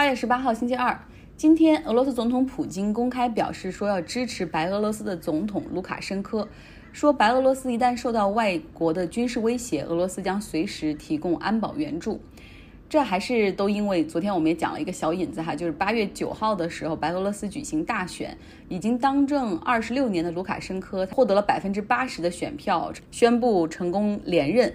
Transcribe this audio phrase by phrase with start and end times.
[0.00, 0.98] 八月十八号，星期二，
[1.36, 6.48] 今天俄罗斯总统普京公开表示说要支持白俄罗斯的总统卢卡申科，
[6.90, 12.18] 说白俄罗斯一旦受到外国的军事威胁，俄罗斯将随时提供安保援助。
[12.88, 18.38] 这还是都因为昨天我们也讲了一个小引子哈，就是八月九号的时候，白俄罗斯举行大选，
[18.70, 24.72] 已经当政二十六年的卢卡申科获得了百分之八十的选票，宣布成功连任。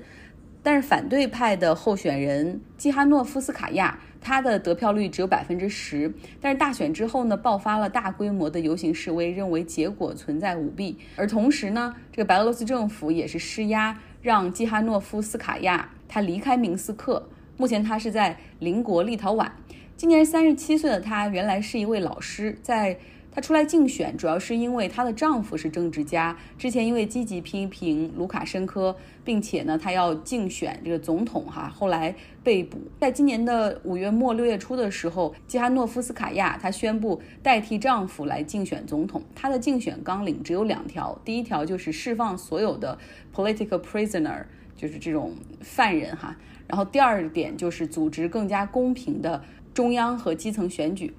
[0.66, 6.11] 但是反对派的候选人基哈诺夫斯卡亚，他的得票率只有百分之十。
[6.41, 10.98] 但是大选之后呢，爆发了大规模的游行示威，认为结果存在舞弊。
[11.16, 17.29] 而同时呢，这个白俄罗斯政府也是施压，让基哈诺夫斯卡亚他离开明斯克。
[17.57, 19.48] 目前他是在邻国立陶宛。
[19.95, 22.98] 今年三十七岁的他，原来是一位老师，在。
[23.35, 26.38] 她出来竞选，主要是因为她的丈夫是政治家。
[26.57, 28.95] 之前因为积极批评卢卡申科，
[29.26, 32.77] 并且呢，她要竞选这个总统，哈，后来被捕。
[32.98, 39.21] 在今年的五月末六月初的时候，基哈诺夫斯卡亚她宣布代替丈夫来竞选总统。
[39.35, 42.98] 她的竞选纲领只有两条，第一条就是释放所有的
[43.35, 44.45] political prisoner，
[44.77, 46.38] 就是这种犯人，哈。
[46.70, 51.13] 然后第二点就是组织更加公平的中央和基层选举。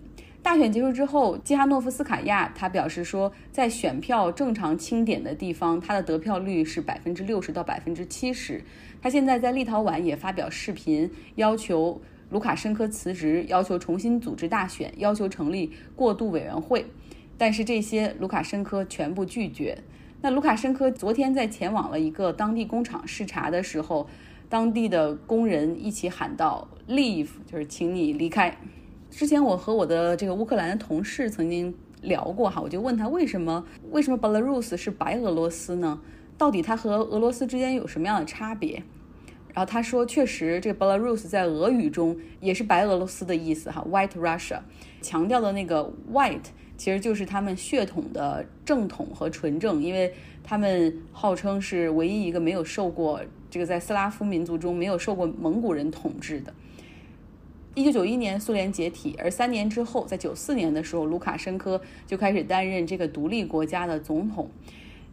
[0.46, 8.62] 大选结束之后，基哈诺夫斯卡亚他表示说，在选票正常清点的地方，他的得票率是百分之六十到百分之七十。
[9.02, 16.86] 他现在在立陶宛也发表视频，要求卢卡申科辞职，要求重新组织大选，要求成立过渡委员会。
[17.36, 19.76] 但是这些卢卡申科全部拒绝。
[20.22, 24.08] 那卢卡申科昨天在前往了一个当地工厂视察的时候，
[24.48, 28.56] 当地的工人一起喊道：“Leave，就是请你离开。”
[29.10, 36.00] 之前我和我的这个乌克兰的同事曾经聊过哈，我就问他为什么为什么 Belarus 是白俄罗斯呢？
[36.36, 38.82] 到底它和俄罗斯之间有什么样的差别？
[39.54, 44.58] 然后他说，确实这个 Belarus 在俄语中也是白俄罗斯的意思哈，White Russia，
[45.00, 50.12] 强调的那个 White 其实就是他们血统的正统和纯正，因为
[50.44, 56.52] 他们号称是唯一一个没有受过这个在斯拉夫民族中没有受过蒙古人统治的。
[57.76, 64.48] 一九九一年，苏联解体，而三年之后，在九四年的时候，卢卡申科就开始担任这个独立国家的总统。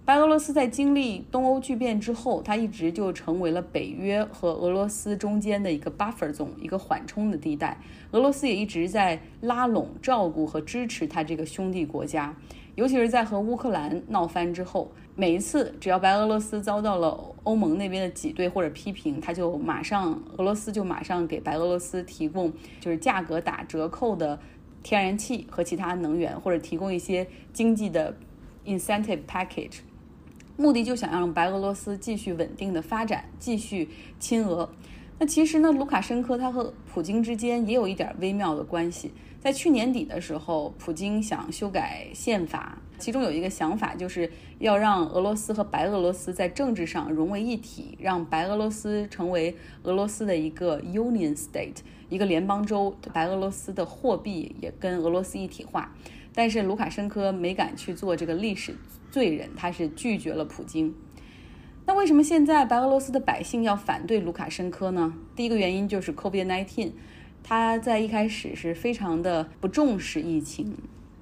[0.05, 7.77] 白俄罗斯在经历东欧巨变之后，它一直就成为了北约和俄罗斯中间的一个 buffer zone，一个缓冲的地带。
[8.11, 12.33] 俄罗斯也一直在拉拢、照顾和支持它这个兄弟国家。
[12.75, 24.39] 尤其是在和乌克兰闹翻之后，每一次只要白俄罗斯遭到了欧盟那边的挤兑或者批评，他就马上俄罗斯就马上给白俄罗斯提供就是价格打折扣的
[24.81, 28.15] 天然气和其他能源，或者提供一些经济的
[28.65, 29.81] incentive package，
[30.57, 33.89] 目的就想让白俄罗斯继续稳定的发展，继续
[34.19, 34.67] 亲俄。
[35.19, 39.11] 那其实呢，卢卡申科他和普京之间也有一点微妙的关系。
[39.43, 55.93] 在去年底的时候，普京想修改宪法，其中有一个想法就是要让俄罗斯和白俄罗斯在政治上融为一体，让白俄罗斯成为俄罗斯的一个 Union State，一个联邦州，白俄罗斯的货币也跟俄罗斯一体化。
[56.33, 58.73] 但是卢卡申科没敢去做这个历史
[59.11, 60.95] 罪人，他是拒绝了普京。
[61.85, 65.13] 那为什么现在白俄罗斯的百姓要反对卢卡申科呢？
[65.35, 66.93] 第一个原因就是 COVID-19。
[67.43, 70.75] 他在一开始是非常的不重视疫情，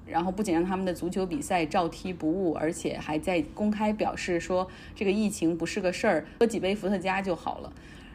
[0.06, 7.72] 然后不仅让他们的足球比赛照踢不误，而且还在公开表示说这个疫情不是个事儿，喝几杯伏特加就好了，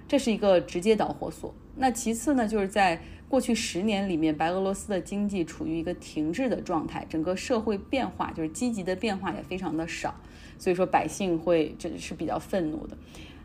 [0.08, 1.54] 这是一个直接导火索。
[1.76, 10.16] 那其次呢，就是在过去十年里面，白俄罗斯的经济处于一个停滞的状态，整个社会变化就是积极的变化也非常的少，
[10.58, 12.98] 所以说百姓会这是比较愤怒的。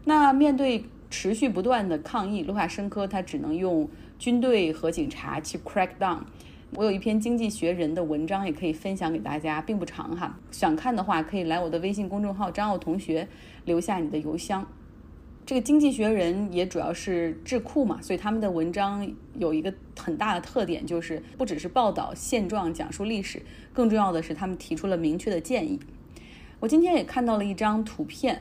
[0.04, 3.88] 那面对持续不断的抗议，卢卡申科他只能用。
[4.22, 6.20] 军队和警察去 crack down。
[6.76, 10.38] 我有一篇《经济学人》的文章，也可以分享给大家，并不长哈。
[10.52, 13.26] 想看的话，可以来我的微信公众号“张奥同学”
[13.66, 14.64] 留下你的邮箱。
[15.44, 23.42] 这个《经济学人》也主要是智库嘛，所以他们的文章有一个很大的特点，就是不只是报道现状、讲述历史，
[23.72, 25.80] 更重要的是他们提出了明确的建议。
[26.60, 28.40] 我今天也看到了一张图片。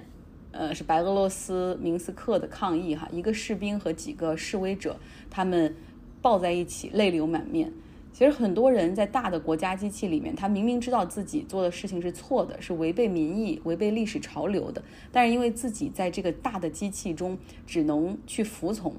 [0.52, 4.98] 呃，是白俄罗斯明斯克的抗议哈，一个士兵和几个示威者，
[5.30, 5.76] 他们
[6.22, 7.72] 抱在一起，泪流满面。
[8.14, 18.94] 其实很多人在大的国家机器里面，他明明知道自己做的事情是错的，是违背民意、违背历史潮流的，但是因为自己在这个大的机器中只能去服从，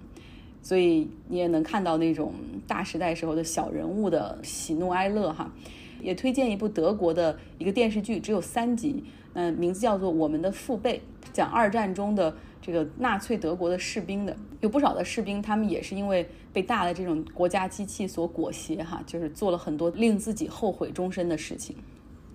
[0.62, 2.32] 所以你也能看到那种
[2.66, 5.52] 大时代时候的小人物的喜怒哀乐哈。
[6.00, 10.98] 也推荐一部德国的一个电视剧，只有三集，嗯，名字叫做《我们的父辈》。
[11.32, 21.74] 讲二战中的这个纳粹德国的士兵的，有不少的士兵，他们也是因为被大的这种国家机器所裹挟，哈，就是做了很多令自己后悔终身的事情。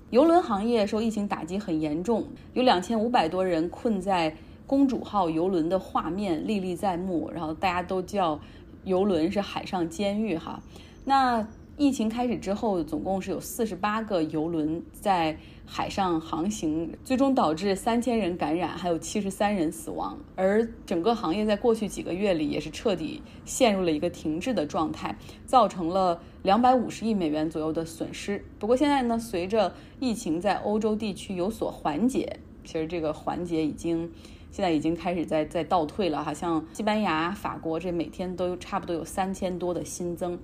[0.10, 4.36] 游轮行业受疫情打击很严重，有两千五百多人困在
[4.66, 8.40] 公主号游轮的画面历历在目，然后大家都叫
[8.84, 10.60] 游轮是海上监狱，哈。
[11.06, 11.48] 那
[11.78, 15.38] 疫情开始之后，总共是有四十八个游轮在。
[15.70, 20.18] 海上航行最终导致三千人感染，还有七十三人死亡。
[20.38, 28.42] 而整个行业在过去几个月里也是彻底陷入了一个停滞的状态，造成了两百五十亿美元左右的损失。
[28.58, 34.10] 不过现在呢，随着疫情在欧洲地区有所缓解，其实这个缓解已经
[34.50, 36.24] 现在已经开始在在倒退了。
[36.24, 40.40] 哈，像西班牙、法国这每天都差不多有三千多的新增。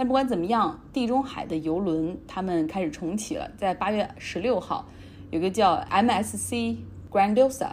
[0.00, 3.50] 但不管怎么样，地中海的游轮他们开始重启了。
[3.58, 4.88] 在八月十六号，
[5.30, 6.76] 有个叫 MSC
[7.10, 7.72] Grandiosa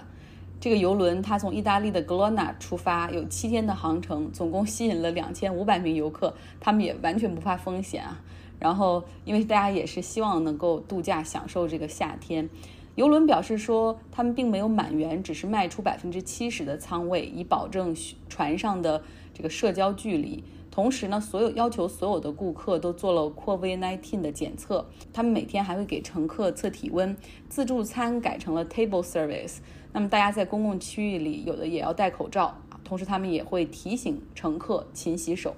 [0.59, 6.35] 这个游轮，它从意大利的格罗纳出发，有七天的航程，总共吸引了两千五百名游客。
[6.59, 8.21] 他们也完全不怕风险啊。
[8.59, 12.49] 然后，因为大家也是希望能够度假享受这个夏天，
[12.95, 17.95] 游轮表示说，他们并没有满员，只是卖出百分之七十的舱位，以保证
[18.27, 19.01] 船上的
[19.33, 20.43] 这个社交距离。
[20.77, 24.85] 同时呢，所有要求所有的顾客都做了 COVID-19 的检测。
[25.11, 27.17] 他们每天还会给乘客测体温。
[27.49, 29.55] 自助餐改成了 table service。
[29.91, 32.55] 那么大家在公共区域里，有的也要戴口罩。
[32.83, 35.55] 同时，他们也会提醒乘客勤洗手。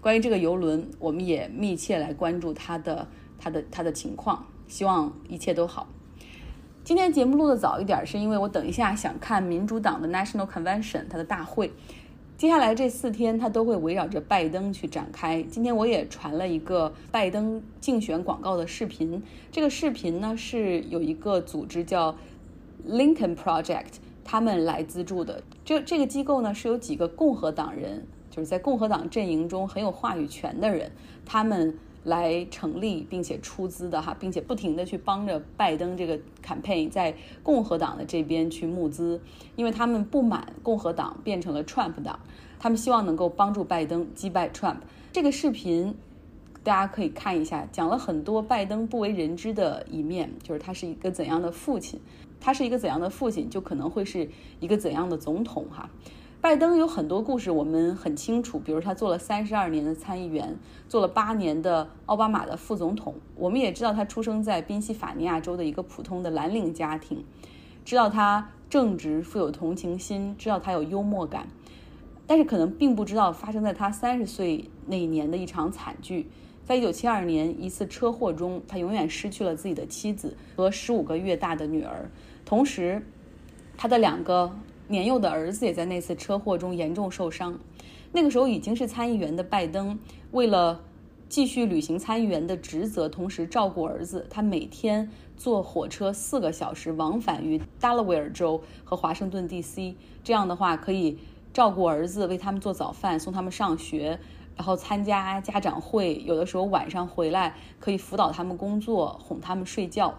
[0.00, 3.06] 关于这个游轮，我们也密切来关注它的、
[3.38, 4.46] 它的、它的情况。
[4.66, 5.86] 希望一切都好。
[6.82, 11.70] 今天节目录的早一点，是因为我等一下想看民主党的 National Convention，它的大会。
[12.42, 15.40] 接下来这四天，他都会围绕着拜登去展开。
[15.44, 19.22] 今天我也传了一个拜登竞选广告的视频。
[19.52, 22.12] 这个视频呢是有一个组织叫
[22.84, 23.92] Lincoln Project，
[24.24, 25.40] 他们来资助的。
[25.64, 30.90] 这这个机构呢是有几个共和党人，就是在共和党阵营中很有话语权的人，
[31.24, 31.78] 他们。
[32.04, 39.20] 来成立并且出资的哈，并且不停的去帮着拜登这个 campaign 在共和党的这边去募资，
[39.54, 42.18] 因为他们不满共和党变成了 Trump 党，
[42.58, 44.78] 他们希望能够帮助拜登击败 Trump。
[45.12, 45.94] 这个视频
[46.64, 52.00] 大家可以看一下，讲了很多拜登不为人知的一面，就是他是一个怎样的父亲，
[52.40, 54.28] 他是一个怎样的父亲，就可能会是
[54.58, 55.88] 一个怎样的总统哈。
[56.42, 58.58] 拜登有很多故事，我们很清楚。
[58.58, 60.58] 比如他做了三十二年的参议员，
[60.88, 63.14] 做了八年的奥巴马的副总统。
[63.36, 67.24] 我们也知道他出生在宾夕法尼亚州的一个普通的蓝领家庭，
[67.84, 71.46] 知道他正直、富有同情心，知道他有幽默感。
[72.26, 76.28] 但是可能并不知道发生在他三十岁那一年的一场惨剧。
[76.64, 82.10] 在一九七二年一次车祸中，他永远失去了自己的妻子和十五个月大的女儿，
[82.44, 83.06] 同时
[83.76, 84.52] 他的两个。
[84.92, 87.58] 年幼的儿子也在那次车祸中严重受伤。
[88.12, 89.98] 那个时候已经是参议员的拜登，
[90.30, 90.80] 为了
[91.28, 99.96] 继续履行参议员的职责，同时照顾儿子，他每天坐火车四个小时往返于达拉维尔州和华盛顿 D.C。
[100.22, 101.18] 这样的话，可以
[101.54, 104.20] 照顾儿子，为他们做早饭，送他们上学，
[104.56, 106.22] 然后参加家长会。
[106.26, 110.14] 有的时候晚上回来，可以辅导他们工作，哄他们睡觉。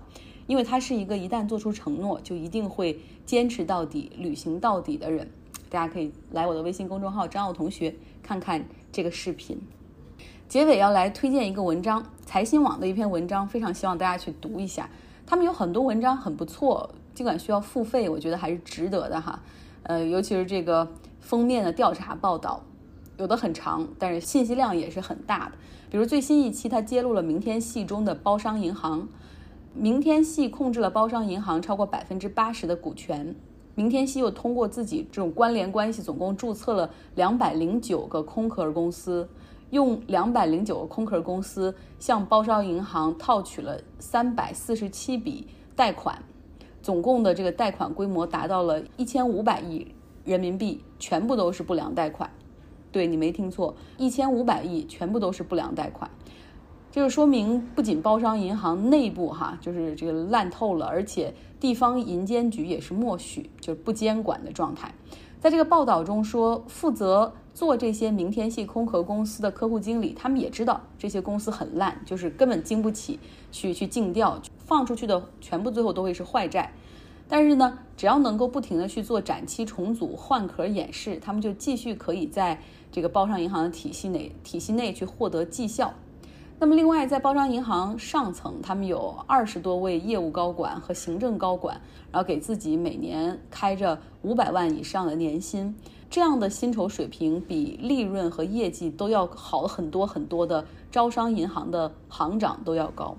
[0.47, 5.29] 因为他是一个一旦做出承诺就一定会坚持到底、履行到底的人，
[5.69, 9.59] 大家可以来我的微信公众号张奥同学看看这个视频。
[10.47, 14.89] 结尾要来推荐一个文章，财新网的一篇文章，非常希望大家去读一下。
[15.25, 19.41] 他们有很多文章很不错，尽管需要付费，我觉得还是值得的哈。
[19.83, 20.91] 呃，尤其是这个
[21.21, 22.61] 封面的调查报道，
[23.17, 25.53] 有的很长，但是信息量也是很大的。
[25.89, 29.07] 比如最新一期，它揭露了明天系中的包商银行。
[29.75, 33.35] 明天系控制了包商银行超过百分之八十的股权。
[33.73, 39.27] 明天系又通过自己这种关联关系，总共注册了两百零九个空壳公司，
[39.71, 46.21] 用两百零九个空壳公司向包商银行套取了三百四十七笔贷款，
[46.83, 49.87] 总共的这个贷款规模达到了一千五百亿
[50.23, 52.29] 人民币，全部都是不良贷款。
[52.91, 56.11] 对你没听错，一千五百亿全部都是不良贷款。
[56.93, 64.93] 就是说明，不仅包商银行内部哈，就是这个烂透了，而且地方银监局也是默许，就是不监管的状态。
[65.41, 73.19] 在这个报道中说，负责做这些明天系空壳公司的客户经理，他们也知道这些公司很烂，就是根本经不起
[73.51, 76.71] 去去净调，放出去的全部最后都会是坏债。
[77.27, 85.91] 但是呢，只要能够不停的去做展期重组、换壳演示，他们就继续可以在这个包商银行的体系内体系内去获得绩效。
[86.59, 95.75] 那么，另外，在包商银行上层，他们有二十多位业务高管和行政高管，然后给自己每年开着五百万以上的年薪。
[96.09, 103.17] 这样的薪酬水平比利润和业绩都要好很多很多的招商银行的行长都要高。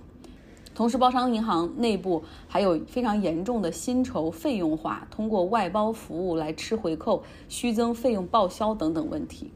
[0.75, 9.51] 同时，包商银行内部还有非常严重的薪酬费用化，通过外包服务来吃回扣、虚增费用报销等等问题。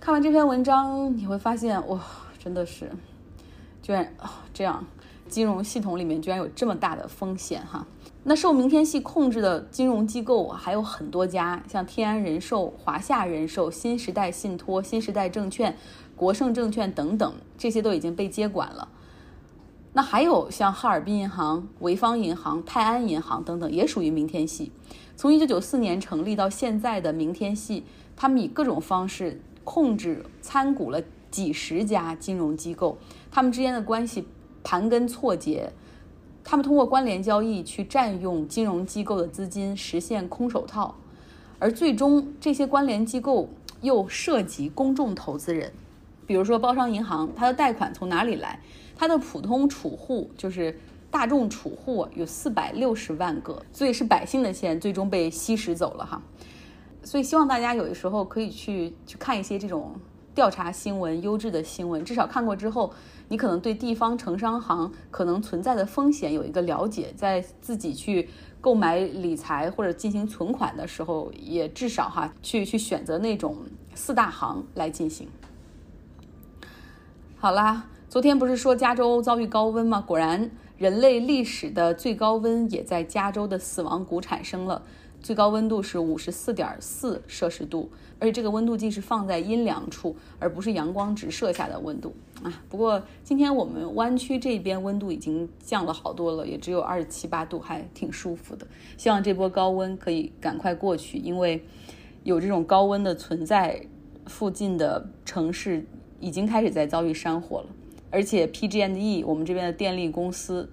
[0.00, 2.00] 看完这篇文章，你会发现，哇，
[2.48, 2.90] 真的是，
[3.82, 4.10] 居然
[4.54, 4.82] 这样，
[5.28, 7.86] 金融系统里面居然有这么大的风险哈。
[8.24, 15.76] 那受明天系控制的金融机构还有很多家，像天安人寿、华夏人寿、新时代信托、新时代证券、
[16.16, 18.88] 国盛证券等等，这些都已经被接管了。
[19.92, 24.72] 那还有像哈尔滨银行、潍坊银行、泰安银行等等，也属于明天系。
[25.16, 27.84] 从一九九四年成立到现在的明天系，
[28.16, 32.98] 他们以各种方式控制、参股了几十家金融机构，
[33.30, 34.26] 他们之间的关系
[34.62, 35.72] 盘根错节。
[36.44, 40.94] 他们通过关联交易去占用金融机构的资金，实现空手套，
[41.58, 43.50] 而最终这些关联机构
[43.82, 45.70] 又涉及公众投资人，
[46.26, 48.58] 比如说包商银行，它的贷款从哪里来？
[48.96, 50.78] 它的普通储户就是
[51.10, 56.22] 大众储户有四百六十万个，所以是百姓的钱最终被吸食走了哈。
[57.04, 59.92] 所以希望大家有的时候可以去去看一些这种
[60.34, 62.92] 调查新闻、优质的新闻，至少看过之后，
[63.28, 68.28] 你可能对地方城商行可能存在的风险有一个了解，在自己去
[68.60, 73.56] 购买理财或者进行存款的时候，也至少哈去去选择那种
[73.94, 75.28] 四大行来进行。
[77.36, 77.86] 好啦。
[78.10, 80.00] 昨天不是说加州遭遇高温吗？
[80.00, 84.80] 果然，人类历史的最高温也在加州的死亡谷产生了。
[85.20, 92.62] 最高温度是五十四点四摄氏度，而且这个温度计是放在阴凉处，而不是阳光直射下的温度啊。
[92.68, 98.66] 不过今天我们湾区这边温度已经降了好多了，也只有二十七八度，还挺舒服的。
[98.96, 101.62] 希望这波高温可以赶快过去，因为
[102.22, 103.84] 有这种高温的存在，
[104.26, 105.84] 附近的城市
[106.20, 107.66] 已经开始在遭遇山火了。
[108.10, 110.66] 而且 PG&E 我们这边的电力公司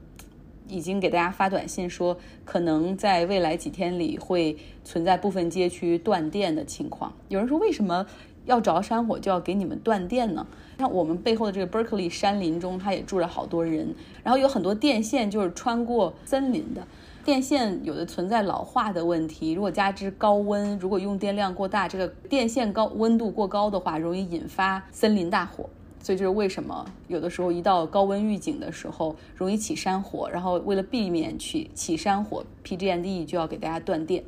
[0.68, 7.14] 已经给大家发短信说，可能在未来几天里会存在部分街区断电的情况。
[7.30, 8.06] 有人说，为什么
[8.46, 10.46] 要着山火就要给你们断电呢？
[10.78, 16.86] 那我们背后的这个 Berkeley 山林中，它也住了好多人，然后有很多电线就是穿过森林的，
[17.24, 19.54] 电线有的存在老化的问题。
[19.54, 25.70] 如果加之高温，如果用电量过大，这个电线高温度过高的话，容易引发森林大火。
[26.06, 34.24] 所以就是为什么有的时候一到高温预警的时候容易起山火，然后为了避免去起山火，PG&E 就要给大家断电。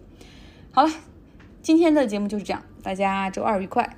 [0.71, 0.89] 好了，
[1.61, 3.97] 今天的节目就是这样，大家周二愉快。